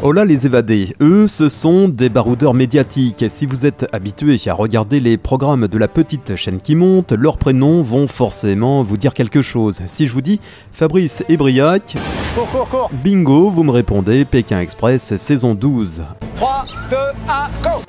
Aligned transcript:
Oh 0.00 0.12
là 0.12 0.24
les 0.24 0.46
évadés, 0.46 0.94
eux 1.00 1.26
ce 1.26 1.48
sont 1.48 1.88
des 1.88 2.08
baroudeurs 2.08 2.54
médiatiques. 2.54 3.24
Si 3.28 3.46
vous 3.46 3.66
êtes 3.66 3.84
habitué 3.92 4.40
à 4.46 4.54
regarder 4.54 5.00
les 5.00 5.16
programmes 5.18 5.66
de 5.66 5.76
la 5.76 5.88
petite 5.88 6.36
chaîne 6.36 6.60
qui 6.60 6.76
monte, 6.76 7.10
leurs 7.10 7.36
prénoms 7.36 7.82
vont 7.82 8.06
forcément 8.06 8.82
vous 8.82 8.96
dire 8.96 9.12
quelque 9.12 9.42
chose. 9.42 9.80
Si 9.86 10.06
je 10.06 10.12
vous 10.12 10.20
dis 10.20 10.38
Fabrice 10.72 11.24
et 11.28 11.36
Briac, 11.36 11.96
bingo, 13.02 13.50
vous 13.50 13.64
me 13.64 13.72
répondez 13.72 14.24
Pékin 14.24 14.60
Express 14.60 15.16
saison 15.16 15.56
12. 15.56 16.04
3, 16.36 16.64
2, 16.90 16.96
1, 16.96 17.46
go 17.64 17.82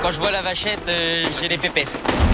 Quand 0.00 0.10
je 0.10 0.18
vois 0.18 0.30
la 0.30 0.40
vachette, 0.40 0.80
euh, 0.88 1.24
j'ai 1.38 1.48
les 1.48 1.58
pépettes. 1.58 1.90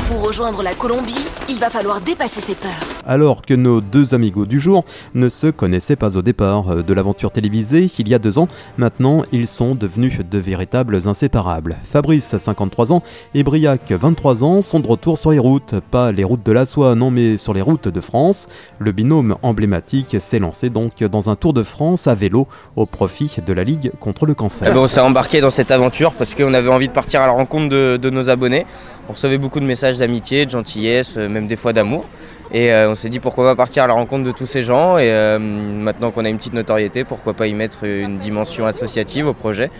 Pour 0.09 0.23
rejoindre 0.23 0.63
la 0.63 0.75
Colombie, 0.75 1.27
il 1.49 1.59
va 1.59 1.71
falloir 1.71 2.01
dépasser 2.01 2.41
ses 2.43 2.55
peurs. 2.55 2.71
Alors 3.07 3.43
que 3.43 3.55
nos 3.55 3.81
deux 3.81 4.15
amigos 4.15 4.45
du 4.47 4.59
jour 4.59 4.85
ne 5.15 5.29
se 5.29 5.47
connaissaient 5.47 5.97
pas 5.97 6.17
au 6.17 6.23
départ 6.23 6.77
de 6.77 6.95
l'aventure 6.95 7.31
télévisée 7.31 7.91
il 7.99 8.09
y 8.09 8.15
a 8.15 8.19
deux 8.19 8.39
ans, 8.39 8.49
maintenant 8.79 9.25
ils 9.33 9.47
sont 9.47 9.75
devenus 9.75 10.19
de 10.19 10.39
véritables 10.39 10.99
inséparables. 11.07 11.77
Fabrice, 11.83 12.37
53 12.37 12.93
ans, 12.93 13.03
et 13.35 13.43
Briac, 13.43 13.93
23 13.93 14.45
ans, 14.45 14.63
sont 14.63 14.81
de 14.81 14.87
retour 14.87 15.17
sur 15.19 15.31
les 15.31 15.39
routes. 15.39 15.75
Pas 15.91 16.13
les 16.13 16.25
routes 16.25 16.45
de 16.45 16.53
la 16.53 16.67
soie, 16.67 16.95
non 16.95 17.11
mais 17.11 17.37
sur 17.39 17.55
les 17.55 17.63
routes 17.63 17.89
de 17.89 18.01
France. 18.01 18.47
Le 18.79 18.93
binôme 18.93 19.37
emblématique 19.43 20.17
s'est 20.21 20.39
lancé 20.39 20.69
donc 20.71 21.03
dans 21.05 21.31
un 21.31 21.37
tour 21.37 21.53
de 21.53 21.63
France 21.63 22.07
à 22.07 22.15
vélo 22.15 22.47
au 22.77 22.87
profit 22.87 23.37
de 23.47 23.53
la 23.53 23.65
Ligue 23.65 23.93
contre 24.01 24.27
le 24.27 24.35
cancer. 24.35 24.69
Eh 24.71 24.75
ben, 24.75 24.81
on 24.81 24.89
s'est 24.89 25.01
embarqué 25.01 25.41
dans 25.41 25.51
cette 25.51 25.71
aventure 25.71 26.13
parce 26.13 26.35
qu'on 26.35 26.53
avait 26.55 26.71
envie 26.71 26.89
de 26.89 26.93
partir 26.93 27.23
à 27.23 27.27
la 27.27 27.33
rencontre 27.33 27.69
de, 27.71 27.99
de 28.01 28.11
nos 28.11 28.29
abonnés. 28.29 28.67
On 29.09 29.13
recevait 29.13 29.39
beaucoup 29.39 29.61
de 29.61 29.67
messages 29.67 29.94
d'amitié, 29.99 30.47
de 30.47 30.51
gentillesse, 30.51 31.15
euh, 31.17 31.29
même 31.29 31.47
des 31.47 31.57
fois 31.57 31.73
d'amour. 31.73 32.05
Et 32.53 32.73
euh, 32.73 32.91
on 32.91 32.95
s'est 32.95 33.09
dit 33.09 33.21
pourquoi 33.21 33.45
pas 33.45 33.57
partir 33.57 33.85
à 33.85 33.87
la 33.87 33.95
rencontre 33.95 34.25
de 34.25 34.33
tous 34.33 34.47
ces 34.47 34.63
gens. 34.63 34.99
Et 34.99 35.11
euh, 35.11 35.39
maintenant 35.39 36.11
qu'on 36.11 36.25
a 36.25 36.29
une 36.29 36.37
petite 36.37 36.55
notoriété, 36.55 37.05
pourquoi 37.05 37.35
pas 37.35 37.47
y 37.47 37.55
mettre 37.55 37.85
une 37.85 38.19
dimension 38.19 38.67
associative 38.67 39.27
au 39.27 39.35
projet. 39.35 39.71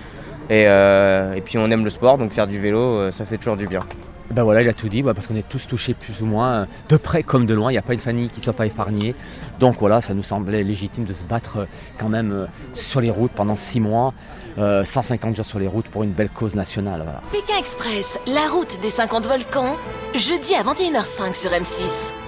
Et, 0.51 0.65
euh, 0.67 1.35
et 1.35 1.41
puis 1.41 1.57
on 1.59 1.71
aime 1.71 1.85
le 1.85 1.91
sport, 1.91 2.19
donc 2.19 2.33
faire 2.33 2.47
du 2.47 2.59
vélo, 2.59 3.11
ça 3.11 3.25
fait 3.25 3.39
toujours 3.39 3.57
du 3.57 3.67
bien. 3.67 3.81
Ben 4.31 4.43
voilà, 4.43 4.63
il 4.63 4.69
a 4.69 4.73
tout 4.73 4.89
dit, 4.89 5.03
bah, 5.03 5.13
parce 5.15 5.27
qu'on 5.27 5.37
est 5.37 5.49
tous 5.49 5.67
touchés 5.69 5.95
plus 5.95 6.23
ou 6.23 6.27
moins, 6.27 6.67
de 6.89 6.97
près 6.97 7.23
comme 7.23 7.45
de 7.47 7.55
loin. 7.55 7.71
Il 7.71 7.75
n'y 7.75 7.79
a 7.79 7.83
pas 7.83 7.93
une 7.93 8.01
famille 8.01 8.29
qui 8.29 8.41
ne 8.41 8.45
soit 8.45 8.53
pas 8.55 8.67
épargnée. 8.67 9.15
Donc 9.61 9.77
voilà, 9.79 10.01
ça 10.01 10.15
nous 10.15 10.23
semblait 10.23 10.65
légitime 10.65 11.05
de 11.05 11.13
se 11.13 11.25
battre 11.25 11.67
quand 11.99 12.09
même 12.09 12.49
sur 12.73 13.01
les 13.01 13.11
routes 13.11 13.33
pendant 13.33 13.55
six 13.55 13.81
mois, 13.81 14.15
euh, 14.59 14.85
150 14.85 15.37
jours 15.37 15.47
sur 15.47 15.59
les 15.59 15.67
routes 15.67 15.89
pour 15.89 16.05
une 16.05 16.13
belle 16.13 16.31
cause 16.31 16.55
nationale. 16.55 17.03
Voilà. 17.05 17.21
Pékin 17.33 17.59
Express, 17.59 18.19
la 18.27 18.49
route 18.51 18.79
des 18.83 18.91
50 18.91 19.27
volcans, 19.27 19.77
jeudi 20.15 20.55
à 20.55 20.63
21h05 20.63 21.35
sur 21.35 21.51
M6. 21.51 22.24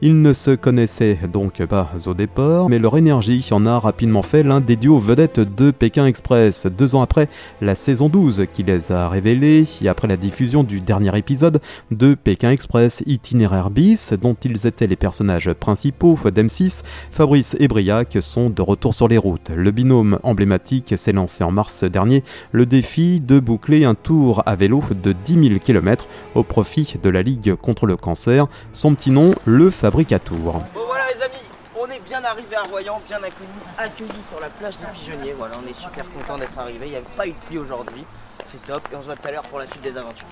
Ils 0.00 0.22
ne 0.22 0.32
se 0.32 0.52
connaissaient 0.52 1.18
donc 1.32 1.60
pas 1.64 1.90
au 2.06 2.14
départ, 2.14 2.68
mais 2.68 2.78
leur 2.78 2.96
énergie 2.96 3.44
en 3.50 3.66
a 3.66 3.80
rapidement 3.80 4.22
fait 4.22 4.44
l'un 4.44 4.60
des 4.60 4.76
duos 4.76 5.00
vedettes 5.00 5.40
de 5.40 5.72
Pékin 5.72 6.06
Express. 6.06 6.66
Deux 6.66 6.94
ans 6.94 7.02
après 7.02 7.28
la 7.60 7.74
saison 7.74 8.08
12 8.08 8.44
qui 8.52 8.62
les 8.62 8.92
a 8.92 9.08
révélés, 9.08 9.64
et 9.82 9.88
après 9.88 10.06
la 10.06 10.16
diffusion 10.16 10.62
du 10.62 10.80
dernier 10.80 11.18
épisode 11.18 11.60
de 11.90 12.14
Pékin 12.14 12.52
Express 12.52 13.02
Itinéraire 13.06 13.70
bis, 13.70 14.12
dont 14.12 14.36
ils 14.44 14.68
étaient 14.68 14.86
les 14.86 14.94
personnages 14.94 15.52
principaux 15.52 16.16
d'M6, 16.26 16.82
Fabrice 17.10 17.56
et 17.58 17.66
Briac 17.66 18.18
sont 18.20 18.50
de 18.50 18.62
retour 18.62 18.94
sur 18.94 19.08
les 19.08 19.18
routes. 19.18 19.50
Le 19.52 19.72
binôme 19.72 20.20
emblématique 20.22 20.96
s'est 20.96 21.10
lancé 21.10 21.42
en 21.42 21.50
mars 21.50 21.82
dernier 21.82 22.22
le 22.52 22.66
défi 22.66 23.18
de 23.20 23.40
boucler 23.40 23.84
un 23.84 23.96
tour 23.96 24.44
à 24.46 24.54
vélo 24.54 24.80
de 25.02 25.12
10 25.24 25.48
000 25.48 25.58
km 25.58 26.06
au 26.36 26.44
profit 26.44 26.94
de 27.02 27.10
la 27.10 27.22
Ligue 27.22 27.56
contre 27.56 27.86
le 27.86 27.96
cancer. 27.96 28.46
Son 28.70 28.94
petit 28.94 29.10
nom, 29.10 29.34
le 29.44 29.70
Fabricatour. 29.88 30.52
Bon 30.74 30.84
voilà 30.86 31.04
les 31.14 31.22
amis, 31.22 31.48
on 31.74 31.86
est 31.86 32.00
bien 32.00 32.22
arrivé 32.22 32.56
à 32.56 32.62
Royan, 32.64 33.00
bien 33.08 33.16
accueillis, 33.22 33.48
accueillis 33.78 34.22
sur 34.28 34.38
la 34.38 34.50
plage 34.50 34.76
des 34.76 34.84
Pigeonniers. 34.84 35.32
Voilà, 35.32 35.54
on 35.64 35.66
est 35.66 35.72
super 35.72 36.04
content 36.12 36.36
d'être 36.36 36.58
arrivé. 36.58 36.88
Il 36.88 36.90
n'y 36.90 36.96
avait 36.96 37.06
pas 37.16 37.26
eu 37.26 37.30
de 37.30 37.38
pluie 37.46 37.56
aujourd'hui, 37.56 38.04
c'est 38.44 38.62
top. 38.66 38.82
Et 38.92 38.96
on 38.96 39.00
se 39.00 39.06
voit 39.06 39.16
tout 39.16 39.26
à 39.26 39.30
l'heure 39.30 39.44
pour 39.44 39.58
la 39.58 39.66
suite 39.66 39.80
des 39.80 39.96
aventures. 39.96 40.26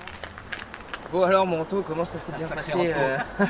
Bon 1.11 1.23
alors 1.23 1.47
Manteau, 1.47 1.83
comment 1.87 2.05
ça 2.05 2.19
s'est 2.19 2.33
bien 2.33 2.47
passé 2.47 2.71
euh, 2.75 3.17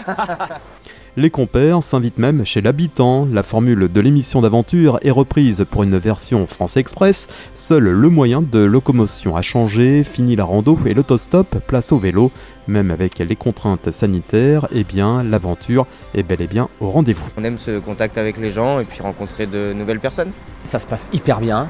Les 1.20 1.32
compères 1.32 1.82
s'invitent 1.82 2.20
même 2.20 2.46
chez 2.46 2.62
l'habitant. 2.62 3.28
La 3.32 3.42
formule 3.42 3.92
de 3.92 4.02
l'émission 4.02 4.40
d'aventure 4.40 5.00
est 5.02 5.10
reprise 5.10 5.66
pour 5.68 5.82
une 5.82 5.98
version 5.98 6.46
France 6.46 6.78
Express. 6.78 7.28
Seul 7.56 7.86
le 7.86 8.10
moyen 8.10 8.44
de 8.44 8.60
locomotion 8.60 9.36
a 9.36 9.42
changé, 9.42 10.04
fini 10.04 10.36
la 10.36 10.44
rando 10.44 10.78
et 10.86 10.94
l'autostop, 10.94 11.58
place 11.66 11.92
au 11.92 11.98
vélo. 11.98 12.30
Même 12.68 12.92
avec 12.92 13.18
les 13.18 13.36
contraintes 13.36 13.90
sanitaires, 13.90 14.68
eh 14.72 14.84
bien 14.84 15.24
l'aventure 15.24 15.88
est 16.14 16.22
bel 16.22 16.40
et 16.40 16.48
bien 16.48 16.70
au 16.82 16.92
rendez-vous. 16.92 17.28
On 17.36 17.44
aime 17.44 17.58
ce 17.58 17.80
contact 17.80 18.20
avec 18.20 18.38
les 18.38 18.52
gens 18.52 18.80
et 18.80 18.86
puis 18.86 19.02
rencontrer 19.02 19.48
de 19.48 19.74
nouvelles 19.74 20.00
personnes. 20.00 20.30
Ça 20.62 20.78
se 20.78 20.86
passe 20.86 21.08
hyper 21.14 21.40
bien. 21.40 21.68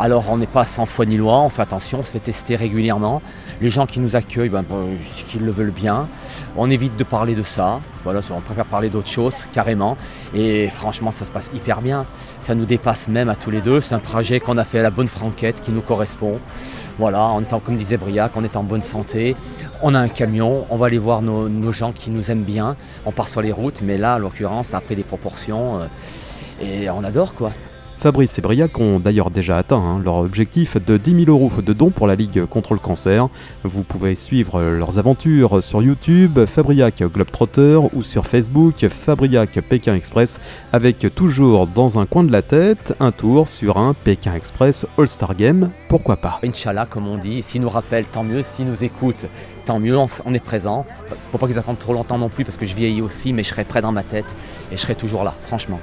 Alors 0.00 0.30
on 0.30 0.38
n'est 0.38 0.46
pas 0.46 0.64
sans 0.64 0.86
foi 0.86 1.06
ni 1.06 1.16
loi, 1.16 1.40
on 1.40 1.48
fait 1.48 1.62
attention, 1.62 1.98
on 2.00 2.02
se 2.04 2.12
fait 2.12 2.20
tester 2.20 2.54
régulièrement. 2.54 3.20
Les 3.60 3.68
gens 3.68 3.84
qui 3.84 3.98
nous 3.98 4.14
accueillent, 4.14 4.48
ben, 4.48 4.62
ben, 4.62 4.96
qu'ils 5.26 5.44
le 5.44 5.50
veulent 5.50 5.72
bien. 5.72 6.06
On 6.56 6.70
évite 6.70 6.96
de 6.96 7.02
parler 7.02 7.34
de 7.34 7.42
ça. 7.42 7.80
Voilà, 8.04 8.20
on 8.30 8.40
préfère 8.40 8.64
parler 8.64 8.90
d'autre 8.90 9.08
chose 9.08 9.34
carrément. 9.52 9.96
Et 10.34 10.68
franchement, 10.70 11.10
ça 11.10 11.24
se 11.24 11.32
passe 11.32 11.50
hyper 11.52 11.80
bien. 11.80 12.06
Ça 12.40 12.54
nous 12.54 12.64
dépasse 12.64 13.08
même 13.08 13.28
à 13.28 13.34
tous 13.34 13.50
les 13.50 13.60
deux. 13.60 13.80
C'est 13.80 13.96
un 13.96 13.98
projet 13.98 14.38
qu'on 14.38 14.56
a 14.56 14.64
fait 14.64 14.78
à 14.78 14.82
la 14.82 14.90
bonne 14.90 15.08
franquette 15.08 15.60
qui 15.60 15.72
nous 15.72 15.80
correspond. 15.80 16.38
Voilà, 17.00 17.32
comme 17.64 17.76
disait 17.76 17.96
Briac, 17.96 18.32
on 18.36 18.44
est 18.44 18.56
en 18.56 18.62
bonne 18.62 18.82
santé. 18.82 19.34
On 19.82 19.94
a 19.94 19.98
un 19.98 20.08
camion, 20.08 20.64
on 20.70 20.76
va 20.76 20.86
aller 20.86 20.98
voir 20.98 21.22
nos, 21.22 21.48
nos 21.48 21.72
gens 21.72 21.90
qui 21.90 22.10
nous 22.10 22.30
aiment 22.30 22.44
bien. 22.44 22.76
On 23.04 23.10
part 23.10 23.28
sur 23.28 23.42
les 23.42 23.52
routes, 23.52 23.80
mais 23.82 23.98
là, 23.98 24.16
en 24.16 24.18
l'occurrence, 24.18 24.68
ça 24.68 24.78
a 24.78 24.80
pris 24.80 24.94
des 24.94 25.02
proportions. 25.04 25.80
euh, 25.80 25.86
et 26.60 26.90
on 26.90 27.04
adore 27.04 27.34
quoi. 27.34 27.50
Fabrice 27.98 28.38
et 28.38 28.42
Briac 28.42 28.78
ont 28.78 29.00
d'ailleurs 29.00 29.30
déjà 29.30 29.58
atteint 29.58 29.82
hein, 29.82 30.00
leur 30.04 30.16
objectif 30.16 30.76
de 30.76 30.96
10 30.96 31.24
000 31.24 31.30
euros 31.30 31.50
de 31.60 31.72
dons 31.72 31.90
pour 31.90 32.06
la 32.06 32.14
Ligue 32.14 32.44
contre 32.46 32.74
le 32.74 32.78
cancer. 32.78 33.28
Vous 33.64 33.82
pouvez 33.82 34.14
suivre 34.14 34.62
leurs 34.62 34.98
aventures 34.98 35.60
sur 35.62 35.82
YouTube, 35.82 36.44
Fabriac 36.46 37.02
Globetrotter 37.02 37.80
ou 37.92 38.04
sur 38.04 38.26
Facebook, 38.26 38.86
Fabriac 38.88 39.60
Pékin 39.68 39.96
Express, 39.96 40.38
avec 40.72 41.12
toujours 41.14 41.66
dans 41.66 41.98
un 41.98 42.06
coin 42.06 42.22
de 42.22 42.30
la 42.30 42.42
tête 42.42 42.94
un 43.00 43.10
tour 43.10 43.48
sur 43.48 43.78
un 43.78 43.94
Pékin 43.94 44.32
Express 44.34 44.86
All-Star 44.96 45.34
Game, 45.34 45.70
pourquoi 45.88 46.18
pas? 46.18 46.38
Inch'Allah, 46.44 46.86
comme 46.86 47.08
on 47.08 47.16
dit, 47.16 47.42
s'ils 47.42 47.62
nous 47.62 47.68
rappellent, 47.68 48.06
tant 48.06 48.22
mieux. 48.22 48.42
S'ils 48.42 48.66
nous 48.66 48.84
écoutent, 48.84 49.26
tant 49.64 49.80
mieux. 49.80 49.96
On, 49.96 50.34
est 50.34 50.44
présent. 50.44 50.86
Faut 51.32 51.38
pas 51.38 51.46
qu'ils 51.46 51.58
attendent 51.58 51.78
trop 51.78 51.94
longtemps 51.94 52.18
non 52.18 52.28
plus 52.28 52.44
parce 52.44 52.56
que 52.56 52.66
je 52.66 52.74
vieillis 52.74 53.02
aussi, 53.02 53.32
mais 53.32 53.42
je 53.42 53.48
serai 53.48 53.64
prêt 53.64 53.82
dans 53.82 53.92
ma 53.92 54.02
tête 54.02 54.36
et 54.70 54.76
je 54.76 54.80
serai 54.80 54.94
toujours 54.94 55.24
là, 55.24 55.34
franchement. 55.46 55.80